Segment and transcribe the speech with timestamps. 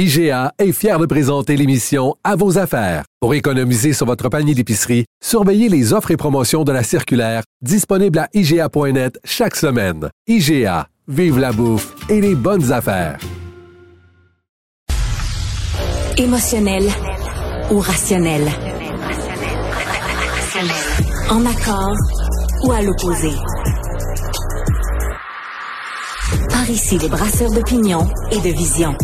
[0.00, 3.04] IGA est fier de présenter l'émission À vos affaires.
[3.20, 8.18] Pour économiser sur votre panier d'épicerie, surveillez les offres et promotions de la circulaire disponible
[8.18, 10.08] à IGA.net chaque semaine.
[10.26, 13.18] IGA Vive la bouffe et les bonnes affaires.
[16.16, 16.84] Émotionnel
[17.70, 18.48] ou rationnel?
[21.28, 21.96] En accord
[22.64, 23.32] ou à l'opposé?
[26.70, 28.96] Par ici, les brasseurs d'opinion et de vision.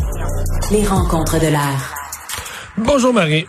[0.71, 1.95] Les rencontres de l'air.
[2.79, 3.45] Bonjour Marie.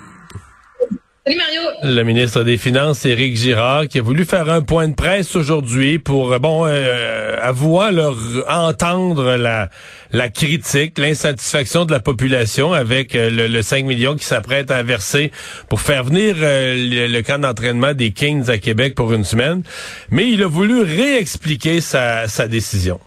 [1.23, 1.61] Salut Mario.
[1.83, 5.99] Le ministre des Finances, Éric Girard, qui a voulu faire un point de presse aujourd'hui
[5.99, 8.17] pour, euh, bon, euh, avouer leur
[8.49, 9.69] entendre la,
[10.11, 15.31] la critique, l'insatisfaction de la population avec euh, le, 5 millions qui s'apprête à verser
[15.69, 19.61] pour faire venir euh, le, camp d'entraînement des Kings à Québec pour une semaine.
[20.09, 22.99] Mais il a voulu réexpliquer sa, sa décision.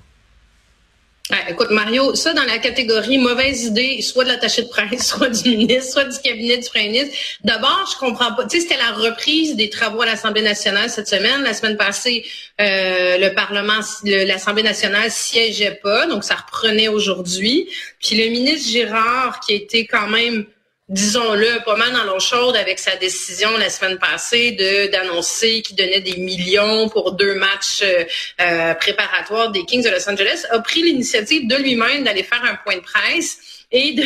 [1.49, 5.51] Écoute, Mario, ça dans la catégorie mauvaise idée, soit de l'attaché de presse, soit du
[5.57, 7.17] ministre, soit du cabinet du premier ministre.
[7.45, 8.45] D'abord, je comprends pas.
[8.45, 11.43] Tu sais, c'était la reprise des travaux à l'Assemblée nationale cette semaine.
[11.43, 12.25] La semaine passée,
[12.61, 17.69] euh, le Parlement, l'Assemblée nationale siégeait pas, donc ça reprenait aujourd'hui.
[18.01, 20.47] Puis le ministre Girard, qui été quand même
[20.91, 25.77] disons-le, pas mal dans l'eau chaude avec sa décision la semaine passée de d'annoncer qu'il
[25.77, 27.83] donnait des millions pour deux matchs
[28.41, 32.57] euh, préparatoires des Kings de Los Angeles, a pris l'initiative de lui-même d'aller faire un
[32.57, 33.39] point de presse
[33.73, 34.03] et de,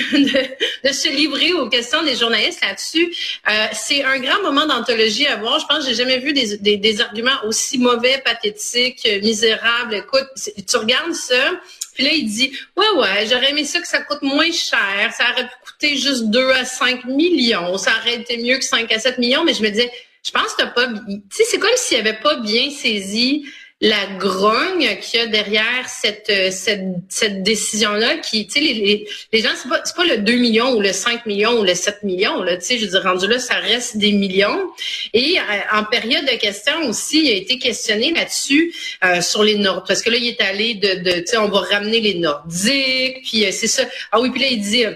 [0.87, 3.15] de, se livrer aux questions des journalistes là-dessus.
[3.49, 5.59] Euh, c'est un grand moment d'anthologie à voir.
[5.59, 9.95] Je pense que j'ai jamais vu des, des, des, arguments aussi mauvais, pathétiques, misérables.
[9.95, 10.29] Écoute,
[10.69, 11.53] tu regardes ça,
[11.95, 15.13] puis là, il dit, ouais, ouais, j'aurais aimé ça que ça coûte moins cher.
[15.17, 17.79] Ça aurait pu coûter juste 2 à 5 millions.
[17.79, 19.45] Ça aurait été mieux que 5 à 7 millions.
[19.45, 19.91] Mais je me disais,
[20.25, 23.47] je pense que t'as pas, tu sais, c'est comme s'il avait pas bien saisi
[23.85, 29.07] la grogne qu'il y a derrière cette, euh, cette, cette décision-là qui, tu sais, les,
[29.31, 32.03] les, gens, c'est pas, pas le 2 millions ou le 5 millions ou le 7
[32.03, 34.59] millions, là, tu sais, je veux rendu là, ça reste des millions.
[35.13, 38.75] Et euh, en période de questions aussi, il a été questionné là-dessus
[39.05, 41.51] euh, sur les Nordiques, parce que là, il est allé de, de tu sais, on
[41.51, 43.83] va ramener les Nordiques, puis c'est ça.
[44.13, 44.87] Ah oui, puis là, il dit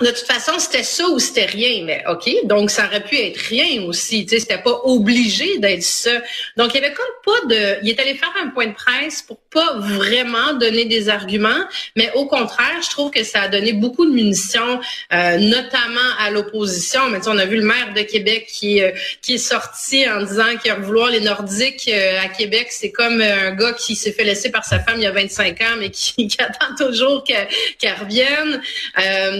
[0.00, 1.84] de toute façon, c'était ça ou c'était rien.
[1.84, 4.26] Mais OK, donc ça aurait pu être rien aussi.
[4.26, 6.10] Tu sais, c'était pas obligé d'être ça.
[6.56, 7.78] Donc, il y avait comme pas de...
[7.82, 11.64] Il est allé faire un point de presse pour pas vraiment donner des arguments,
[11.96, 14.80] mais au contraire, je trouve que ça a donné beaucoup de munitions,
[15.12, 17.08] euh, notamment à l'opposition.
[17.10, 18.90] Mais tu sais, on a vu le maire de Québec qui, euh,
[19.22, 23.52] qui est sorti en disant qu'il vouloir les Nordiques euh, à Québec, c'est comme un
[23.52, 26.28] gars qui s'est fait laisser par sa femme il y a 25 ans, mais qui,
[26.38, 28.60] attend toujours qu'elle revienne.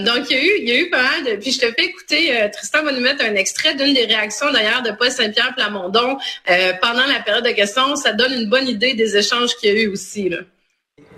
[0.03, 1.39] donc, il y a eu il y a eu pas mal de.
[1.39, 4.51] Puis je te fais écouter, euh, Tristan va nous mettre un extrait d'une des réactions
[4.51, 6.17] d'ailleurs de Paul Saint-Pierre Plamondon
[6.49, 7.95] euh, pendant la période de questions.
[7.95, 10.29] Ça donne une bonne idée des échanges qu'il y a eu aussi.
[10.29, 10.37] Là.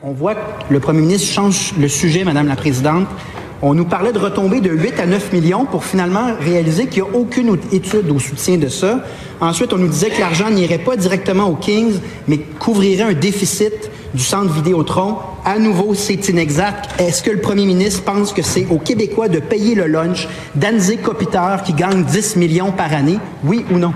[0.03, 3.07] On voit que le premier ministre change le sujet, Madame la Présidente.
[3.63, 7.09] On nous parlait de retomber de 8 à 9 millions pour finalement réaliser qu'il n'y
[7.09, 9.05] a aucune étude au soutien de ça.
[9.41, 13.89] Ensuite, on nous disait que l'argent n'irait pas directement aux Kings, mais couvrirait un déficit
[14.13, 15.15] du centre Vidéotron.
[15.43, 17.01] À nouveau, c'est inexact.
[17.01, 20.97] Est-ce que le premier ministre pense que c'est aux Québécois de payer le lunch d'Anzé
[20.97, 23.17] Kopitar qui gagne 10 millions par année?
[23.43, 23.93] Oui ou non?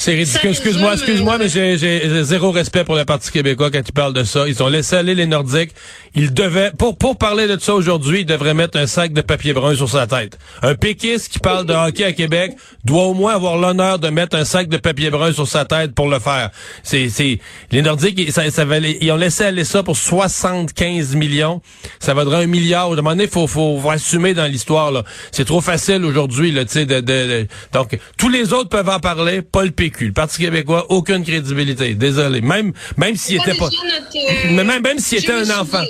[0.00, 0.48] C'est ridicule.
[0.48, 4.48] Excuse-moi, excuse-moi, mais j'ai zéro respect pour le Parti québécois quand tu parles de ça.
[4.48, 5.72] Ils ont laissé aller les Nordiques.
[6.14, 9.52] Ils devaient, pour, pour parler de ça aujourd'hui, ils devraient mettre un sac de papier
[9.52, 10.38] brun sur sa tête.
[10.62, 12.52] Un péquiste qui parle de hockey à Québec
[12.82, 15.94] doit au moins avoir l'honneur de mettre un sac de papier brun sur sa tête
[15.94, 16.48] pour le faire.
[16.82, 17.38] C'est, c'est,
[17.70, 21.60] les Nordiques, ça, ça valait, ils ont laissé aller ça pour 75 millions.
[21.98, 22.88] Ça vaudrait un milliard.
[22.88, 25.04] À un moment donné, faut, faut, faut assumer dans l'histoire, là.
[25.30, 28.98] C'est trop facile aujourd'hui, là, tu sais, de, de, donc, tous les autres peuvent en
[28.98, 31.94] parler, pas le PQ, le Parti québécois, aucune crédibilité.
[31.94, 32.40] Désolé.
[32.40, 35.82] Même, même s'il était pas, euh, mais même, même s'il était un enfant.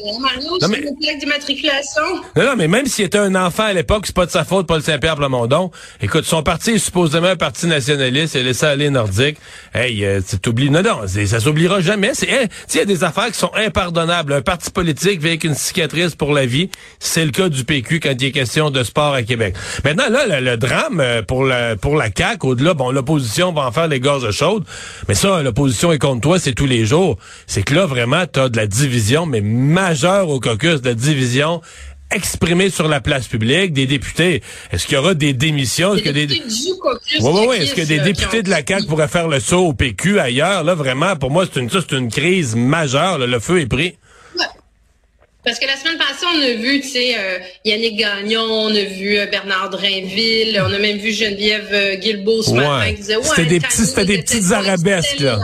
[0.61, 0.81] Non, mais...
[2.37, 4.67] non, non, mais même s'il était un enfant à l'époque, c'est pas de sa faute,
[4.67, 5.71] Paul Saint-Pierre Plamondon.
[6.01, 9.37] Écoute, son parti est supposément un parti nationaliste, il a laissé aller nordique.
[9.75, 10.71] Hey, euh, tu t'oublies.
[10.71, 12.13] Non, non, ça s'oubliera jamais.
[12.15, 14.33] C'est, il y a des affaires qui sont impardonnables.
[14.33, 16.71] Un parti politique avec une cicatrice pour la vie.
[16.99, 19.55] C'est le cas du PQ quand il est question de sport à Québec.
[19.85, 23.73] Maintenant, là, le, drame euh, pour la, pour la CAQ, au-delà, bon, l'opposition va en
[23.73, 24.65] faire les gaz chaudes,
[25.09, 27.19] mais ça, l'opposition est contre toi, c'est tous les jours.
[27.47, 31.61] C'est que là, vraiment, t'as de la division, mais majeure au caucus, de la division
[32.11, 34.43] exprimée sur la place publique, des députés.
[34.73, 35.95] Est-ce qu'il y aura des démissions?
[35.95, 36.27] Est-ce que des,
[37.21, 40.65] oui, Est-ce que des députés de la CAQ pourraient faire le saut au PQ ailleurs?
[40.65, 43.19] Là, vraiment, pour moi, c'est une, c'est une crise majeure.
[43.19, 43.95] le feu est pris.
[45.45, 48.83] Parce que la semaine passée, on a vu, tu sais, euh, Yannick Gagnon, on a
[48.83, 53.17] vu euh, Bernard Drainville, on a même vu Geneviève euh, Guilbeault ce matin qui disait,
[53.17, 55.41] ouais, c'était des petits, c'était des petites arabesques, là.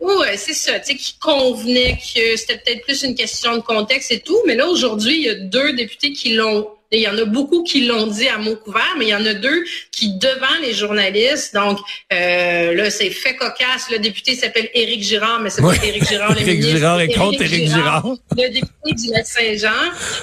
[0.00, 4.10] Oui, c'est ça, tu sais, qui convenait que c'était peut-être plus une question de contexte
[4.10, 6.66] et tout, mais là, aujourd'hui, il y a deux députés qui l'ont
[6.98, 9.24] il y en a beaucoup qui l'ont dit à mot couvert, mais il y en
[9.24, 11.78] a deux qui, devant les journalistes, donc
[12.12, 13.90] euh, là, c'est fait cocasse.
[13.90, 17.40] Le député s'appelle Éric Girard, mais c'est pas Éric Girard, le Éric Girard est contre
[17.42, 18.04] Éric Girard.
[18.36, 19.70] Le député du Lac-Saint-Jean.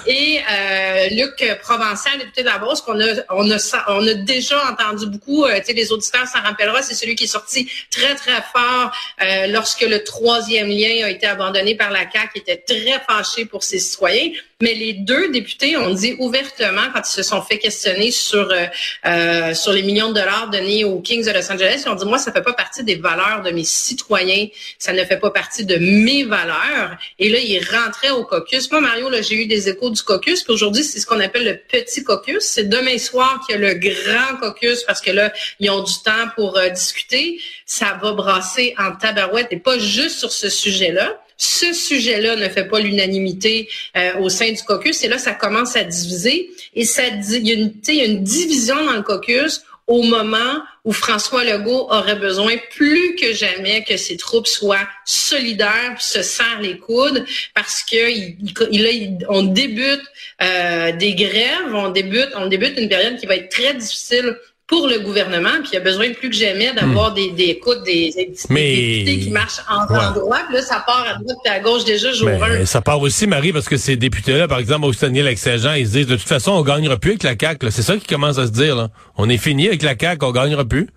[0.05, 4.71] Et euh, Luc Provençal, député de la Beauce, qu'on a, on a, on a déjà
[4.71, 8.15] entendu beaucoup, euh, tu sais, les auditeurs s'en rappellera, c'est celui qui est sorti très,
[8.15, 12.57] très fort euh, lorsque le troisième lien a été abandonné par la CAQ, qui était
[12.57, 14.31] très fâché pour ses citoyens.
[14.61, 16.58] Mais les deux députés ont dit ouvertement,
[16.93, 18.65] quand ils se sont fait questionner sur, euh,
[19.05, 22.05] euh, sur les millions de dollars donnés aux Kings de Los Angeles, ils ont dit,
[22.05, 24.47] moi, ça fait pas partie des valeurs de mes citoyens,
[24.77, 26.97] ça ne fait pas partie de mes valeurs.
[27.17, 28.69] Et là, ils rentraient au caucus.
[28.71, 31.45] Moi, Mario, là, j'ai eu des échos du caucus, puis aujourd'hui, c'est ce qu'on appelle
[31.45, 32.41] le petit caucus.
[32.41, 35.93] C'est demain soir qu'il y a le grand caucus, parce que là, ils ont du
[36.03, 37.39] temps pour euh, discuter.
[37.65, 41.19] Ça va brasser en tabarouette, et pas juste sur ce sujet-là.
[41.41, 45.01] Ce sujet-là ne fait pas l'unanimité euh, au sein du caucus.
[45.03, 46.51] Et là, ça commence à diviser.
[46.75, 51.87] Et ça il y, a une, division dans le caucus au moment où François Legault
[51.89, 57.25] aurait besoin plus que jamais que ses troupes soient solidaires, se serrent les coudes,
[57.55, 58.37] parce que il,
[58.71, 60.03] il, on débute
[60.43, 61.93] euh, des grèves, on
[62.35, 64.37] on débute une période qui va être très difficile
[64.69, 67.15] pour le gouvernement, puis il a besoin plus que jamais d'avoir hmm.
[67.15, 70.37] des, des écoutes, des, des, députés qui marchent en, droit.
[70.45, 73.25] Puis là, ça part à droite et à gauche déjà, jour Mais Ça part aussi,
[73.25, 76.15] Marie, parce que ces députés-là, par exemple, au Staniel avec Saint-Jean, ils se disent, de
[76.15, 77.71] toute façon, on gagnera plus avec la CAQ.
[77.71, 78.75] C'est ça qui commence à se dire.
[78.75, 78.89] Là.
[79.17, 80.87] On est fini avec la CAQ, on gagnera plus.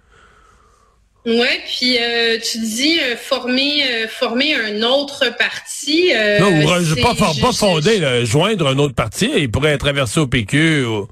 [1.25, 6.11] Ouais, puis euh, tu dis euh, former euh, former un autre parti.
[6.41, 9.31] non, ou pas, pas fonder, joindre un autre parti.
[9.35, 10.85] Il pourrait traverser au PQ.
[10.85, 11.09] Ou...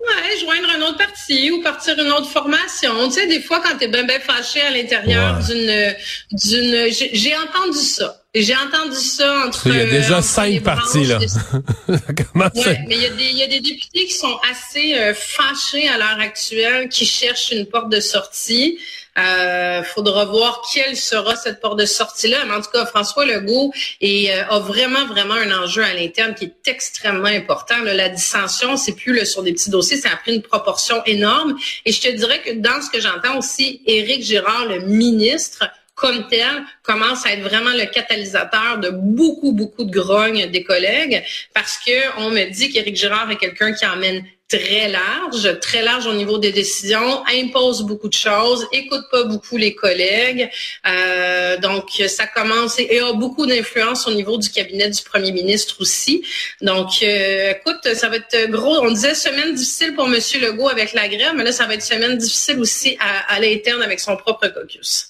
[0.00, 3.08] Ouais, joindre un autre parti ou partir une autre formation.
[3.08, 5.94] Tu sais, des fois, quand tu es bien, bien fâché à l'intérieur d'une...
[6.32, 8.22] d'une J'ai entendu ça.
[8.34, 9.66] J'ai entendu ça entre...
[9.66, 11.18] Il y a déjà cinq partis, là.
[11.88, 15.12] ouais, mais il y, a des, il y a des députés qui sont assez euh,
[15.14, 18.78] fâchés à l'heure actuelle, qui cherchent une porte de sortie.
[19.20, 22.44] Euh, faudra voir quelle sera cette porte de sortie-là.
[22.46, 26.34] Mais en tout cas, François Legault et, euh, a vraiment, vraiment un enjeu à l'interne
[26.34, 27.76] qui est extrêmement important.
[27.82, 31.56] la dissension, c'est plus sur des petits dossiers, ça a pris une proportion énorme.
[31.84, 35.64] Et je te dirais que dans ce que j'entends aussi, Éric Girard, le ministre,
[35.94, 41.22] comme tel, commence à être vraiment le catalyseur de beaucoup, beaucoup de grogne des collègues
[41.54, 46.06] parce que on me dit qu'Éric Girard est quelqu'un qui emmène très large, très large
[46.06, 50.50] au niveau des décisions, impose beaucoup de choses, écoute pas beaucoup les collègues.
[50.86, 55.76] Euh, donc, ça commence et, a beaucoup d'influence au niveau du cabinet du premier ministre
[55.80, 56.24] aussi.
[56.60, 58.78] Donc, euh, écoute, ça va être gros.
[58.80, 60.18] On disait semaine difficile pour M.
[60.40, 63.82] Legault avec la grève, mais là, ça va être semaine difficile aussi à, à l'interne
[63.82, 65.09] avec son propre caucus.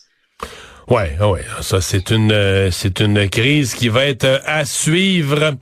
[0.90, 5.54] Ouais, ouais, ça c'est une euh, c'est une crise qui va être à suivre.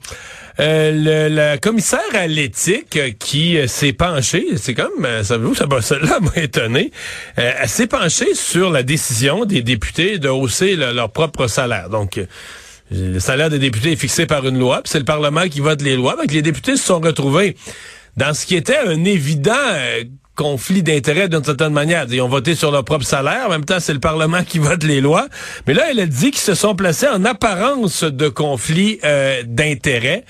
[0.59, 0.91] Euh,
[1.29, 6.19] le, la commissaire à l'éthique euh, qui euh, s'est penchée, c'est comme, savez-vous, ça, celle-là
[6.19, 6.91] m'a étonné,
[7.35, 11.89] elle s'est penchée sur la décision des députés de hausser leur propre salaire.
[11.89, 12.19] Donc,
[12.91, 15.81] le salaire des députés est fixé par une loi, puis c'est le Parlement qui vote
[15.81, 16.17] les lois.
[16.17, 17.55] Donc, les députés se sont retrouvés
[18.17, 19.53] dans ce qui était un évident
[20.39, 22.05] conflit d'intérêts d'une certaine manière.
[22.09, 23.47] Ils ont voté sur leur propre salaire.
[23.47, 25.27] En même temps, c'est le Parlement qui vote les lois.
[25.67, 30.23] Mais là, elle a dit qu'ils se sont placés en apparence de conflit euh, d'intérêts.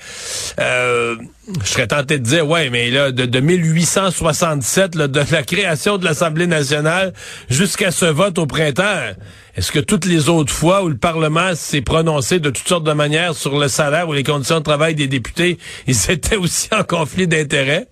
[0.58, 1.14] Euh,
[1.62, 6.04] je serais tenté de dire, ouais, mais là, de, de 1867, de la création de
[6.04, 7.12] l'Assemblée nationale
[7.48, 9.12] jusqu'à ce vote au printemps,
[9.56, 12.92] est-ce que toutes les autres fois où le Parlement s'est prononcé de toutes sortes de
[12.92, 16.82] manières sur le salaire ou les conditions de travail des députés, ils étaient aussi en
[16.82, 17.86] conflit d'intérêts?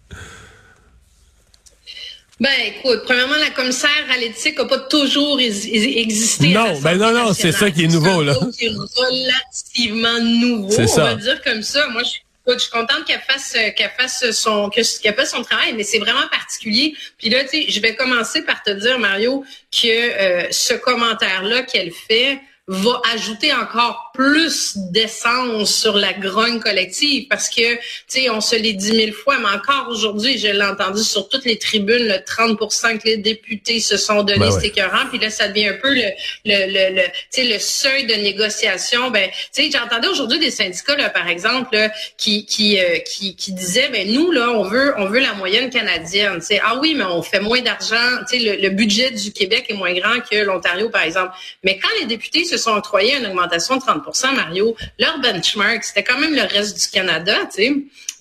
[2.40, 6.48] Ben, écoute, premièrement, la commissaire à l'éthique n'a pas toujours existé.
[6.48, 8.34] Non, ben non, non, c'est ça qui est nouveau, là.
[8.52, 11.88] C'est relativement nouveau, on va dire comme ça.
[11.88, 12.22] Moi, je suis
[12.54, 16.26] je suis contente qu'elle fasse qu'elle fasse son qu'elle fasse son travail, mais c'est vraiment
[16.30, 16.94] particulier.
[17.18, 21.62] Puis là, tu sais, je vais commencer par te dire, Mario, que euh, ce commentaire-là
[21.62, 28.30] qu'elle fait, va ajouter encore plus d'essence sur la grogne collective parce que, tu sais,
[28.30, 31.56] on se l'est dit mille fois, mais encore aujourd'hui, je l'ai entendu sur toutes les
[31.56, 34.70] tribunes, le 30 que les députés se sont donnés, ben c'est.
[34.70, 36.10] Puis là, ça devient un peu le,
[36.44, 39.10] le, le, tu sais, le seuil de négociation.
[39.10, 41.76] Ben, tu sais, j'entendais aujourd'hui des syndicats, là, par exemple,
[42.18, 45.70] qui, qui, euh, qui, qui disaient, ben, nous, là, on veut, on veut la moyenne
[45.70, 46.40] canadienne.
[46.40, 48.18] Tu sais, ah oui, mais on fait moins d'argent.
[48.30, 51.32] Tu sais, le, le budget du Québec est moins grand que l'Ontario, par exemple.
[51.64, 54.02] Mais quand les députés se sont octroyés une augmentation de 30
[54.34, 57.72] Mario, leur benchmark, c'était quand même le reste du Canada, tu sais.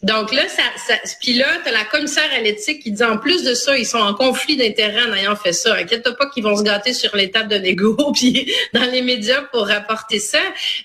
[0.04, 3.18] Donc là, ça, ça puis là, tu as la commissaire à l'éthique qui dit en
[3.18, 5.74] plus de ça, ils sont en conflit d'intérêts en ayant fait ça.
[5.74, 9.42] Inquiète-toi pas qu'ils vont se gâter sur les tables de négo puis dans les médias
[9.52, 10.38] pour rapporter ça.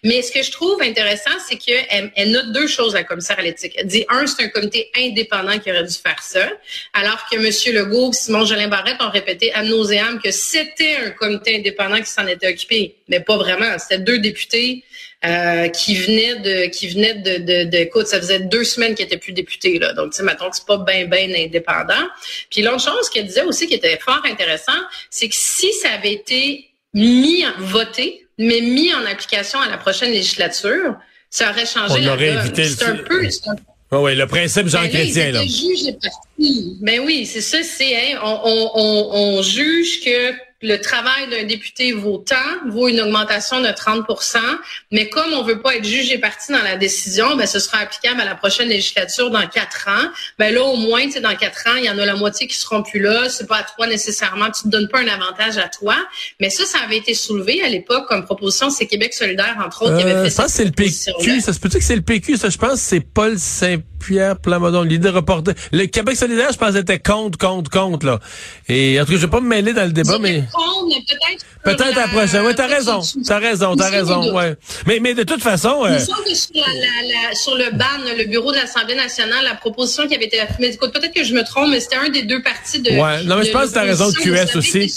[0.02, 3.42] Mais ce que je trouve intéressant, c'est qu'elle elle note deux choses, la commissaire à
[3.42, 3.74] l'éthique.
[3.76, 6.48] Elle dit, un, c'est un comité indépendant qui aurait dû faire ça,
[6.94, 7.74] alors que M.
[7.74, 12.26] Legault Simon Jolin Barrette ont répété à nauséam que c'était un comité indépendant qui s'en
[12.26, 12.96] était occupé.
[13.08, 13.78] Mais pas vraiment.
[13.78, 14.84] C'était deux députés
[15.24, 19.04] euh, qui venait de qui venait de, de, de, écoute, ça faisait deux semaines qu'il
[19.06, 19.92] était plus député là.
[19.92, 22.08] Donc tu sais mettons que c'est pas bien bien indépendant.
[22.50, 24.72] Puis l'autre chose qu'elle disait aussi qui était fort intéressant,
[25.10, 30.10] c'est que si ça avait été mis voté, mais mis en application à la prochaine
[30.10, 30.96] législature,
[31.30, 33.24] ça aurait changé On aurait évité C'est un peu
[33.92, 35.32] oui, le principe Jean ben Chrétien.
[35.32, 35.94] Là, Juge
[36.80, 40.32] Ben oui, c'est ça, c'est hein, on, on, on, on juge que
[40.62, 42.36] le travail d'un député vaut tant,
[42.70, 44.38] vaut une augmentation de 30%
[44.90, 48.20] mais comme on veut pas être jugé parti dans la décision, ben ce sera applicable
[48.20, 50.08] à la prochaine législature dans quatre ans.
[50.38, 52.56] Ben là, au moins, tu dans quatre ans, il y en a la moitié qui
[52.56, 53.28] seront plus là.
[53.28, 55.96] C'est pas à toi nécessairement, tu te donnes pas un avantage à toi.
[56.40, 58.70] Mais ça, ça avait été soulevé à l'époque comme proposition.
[58.70, 60.48] C'est Québec solidaire, entre autres, qui avait euh, fait ça.
[60.48, 61.40] c'est le PQ.
[61.40, 62.36] Ça se peut-tu que c'est le PQ?
[62.36, 63.38] Ça, je pense, c'est Paul
[64.02, 65.54] Saint-Pierre Plamondon, l'idée reporter.
[65.72, 68.18] Le Québec solidaire, je pense, était contre, contre, contre, là.
[68.68, 71.44] Et, en tout cas, je vais pas me mêler dans le débat, mais peut-être.
[71.64, 72.44] Peut-être la prochaine.
[72.44, 73.00] Oui, t'as raison.
[73.24, 74.34] T'as raison, t'as raison.
[74.34, 74.56] Ouais.
[74.86, 75.84] Mais, mais de toute façon.
[75.84, 75.96] Euh...
[75.96, 76.16] Que sur,
[76.54, 77.84] la, la, sur, le ban,
[78.18, 81.34] le bureau de l'Assemblée nationale, la proposition qui avait été mais écoute, peut-être que je
[81.34, 82.90] me trompe, mais c'était un des deux partis de.
[82.90, 83.22] Ouais.
[83.24, 84.92] Non, mais je pense que t'as raison de QS aussi.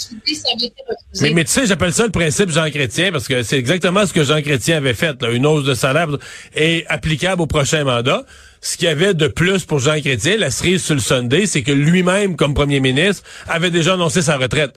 [1.20, 4.12] mais, mais tu sais, j'appelle ça le principe Jean Chrétien parce que c'est exactement ce
[4.12, 5.20] que Jean Chrétien avait fait.
[5.22, 6.08] Là, une hausse de salaire
[6.54, 8.24] est applicable au prochain mandat
[8.66, 11.62] ce qu'il y avait de plus pour Jean Chrétien, la cerise sur le Sunday, c'est
[11.62, 14.74] que lui-même, comme premier ministre, avait déjà annoncé sa retraite.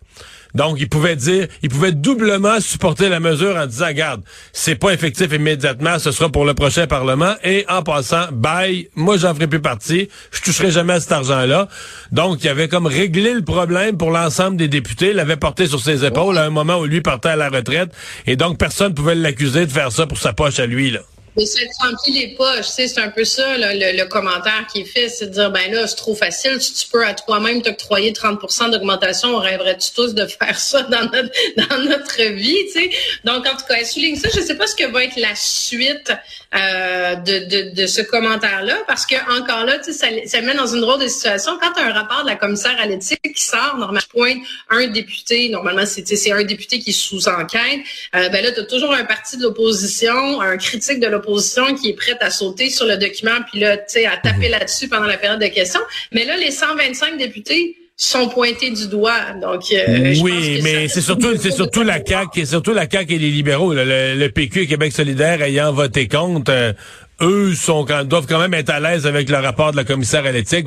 [0.53, 4.21] Donc, il pouvait dire, il pouvait doublement supporter la mesure en disant, garde,
[4.53, 7.33] c'est pas effectif immédiatement, ce sera pour le prochain Parlement.
[7.43, 10.07] Et en passant, bye, moi, j'en ferai plus partie.
[10.31, 11.67] Je toucherai jamais à cet argent-là.
[12.11, 16.05] Donc, il avait comme réglé le problème pour l'ensemble des députés, l'avait porté sur ses
[16.05, 17.89] épaules à un moment où lui partait à la retraite.
[18.27, 20.99] Et donc, personne pouvait l'accuser de faire ça pour sa poche à lui, là.
[21.35, 25.27] Mais ça te les poches, c'est un peu ça le, commentaire qui est fait, c'est
[25.27, 29.35] de dire ben là c'est trop facile, si tu peux à toi-même t'octroyer 30% d'augmentation,
[29.35, 31.29] on rêverait-tu tous de faire ça dans notre
[31.69, 32.89] dans notre vie, tu sais?
[33.23, 34.29] Donc en tout cas, elle souligne ça.
[34.33, 36.11] Je sais pas ce que va être la suite
[36.55, 40.81] euh, de, ce commentaire-là, parce que encore là, tu sais, ça, ça met dans une
[40.81, 41.57] drôle de situation.
[41.61, 44.87] Quand tu as un rapport de la commissaire à l'éthique qui sort, normalement, pointe un
[44.87, 47.81] député, normalement c'est c'est un député qui est sous enquête,
[48.15, 51.75] euh, ben là tu as toujours un parti de l'opposition, un critique de l'opposition l'opposition
[51.75, 54.51] qui est prête à sauter sur le document puis là, tu sais, à taper mhm.
[54.51, 55.81] là-dessus pendant la période de questions.
[56.11, 59.33] Mais là, les 125 députés sont pointés du doigt.
[59.41, 63.29] Donc, euh, oui, mais c'est surtout, c'est surtout la CAQ, surtout la CAQ et les
[63.29, 66.51] libéraux, le, PQ et Québec solidaire ayant voté contre.
[66.51, 66.73] Euh,
[67.21, 70.31] eux sont doivent quand même être à l'aise avec le rapport de la commissaire à
[70.31, 70.65] l'éthique.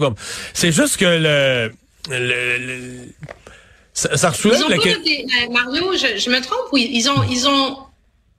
[0.52, 1.70] c'est juste que le,
[3.94, 7.22] ça, ça ils ont pas voté, euh, Mario, je, je, me trompe, oui, ils ont
[7.30, 7.78] ils ont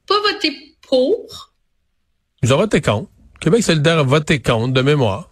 [0.08, 0.54] pas voté
[0.88, 1.53] pour,
[2.44, 3.10] ils ont voté contre.
[3.40, 5.30] Québec solidaire a voté contre, de mémoire.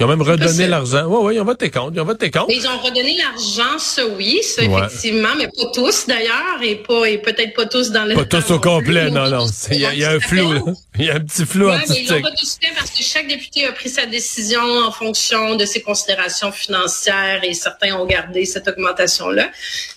[0.00, 1.06] Ils ont même redonné l'argent.
[1.06, 1.92] Oui, oui, ils ont voté contre.
[1.94, 2.50] Ils ont voté contre.
[2.50, 7.18] ils ont redonné l'argent, ça oui, ça effectivement, mais pas tous d'ailleurs, et pas et
[7.18, 8.14] peut-être pas tous dans le.
[8.14, 9.46] Pas tous au complet, non, non.
[9.72, 10.60] Il y, a, un flou, là.
[10.98, 12.10] Il y a un petit flou ouais, artistique.
[12.10, 14.92] Mais ils l'ont pas tous fait parce que chaque député a pris sa décision en
[14.92, 19.50] fonction de ses considérations financières et certains ont gardé cette augmentation-là.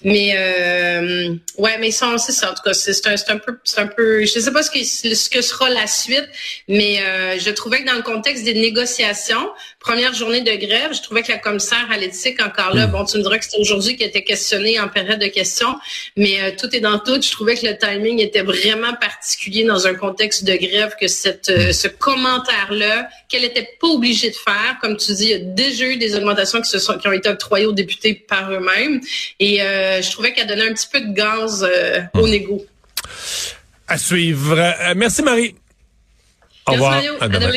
[0.03, 2.51] Mais euh, ouais, mais c'est ça.
[2.51, 4.21] En tout cas, c'est un, un peu, c'est un peu.
[4.25, 6.27] Je sais pas ce que ce que sera la suite,
[6.67, 9.49] mais euh, je trouvais que dans le contexte des négociations
[9.81, 10.93] première journée de grève.
[10.93, 12.91] Je trouvais que la commissaire à l'éthique, encore là, hmm.
[12.91, 15.75] bon, tu me diras que c'était aujourd'hui qui était questionnée en période de questions,
[16.15, 17.19] mais euh, tout est dans tout.
[17.21, 21.49] Je trouvais que le timing était vraiment particulier dans un contexte de grève, que cette,
[21.49, 25.39] euh, ce commentaire-là, qu'elle n'était pas obligée de faire, comme tu dis, il y a
[25.39, 29.01] déjà eu des augmentations qui, se sont, qui ont été octroyées aux députés par eux-mêmes,
[29.39, 31.67] et euh, je trouvais qu'elle donnait un petit peu de gaz
[32.13, 32.29] au hmm.
[32.29, 32.65] négo.
[33.87, 34.55] À suivre.
[34.95, 35.55] merci Marie.
[36.67, 36.91] Au revoir.
[36.91, 37.13] Mario.
[37.19, 37.51] À, demain.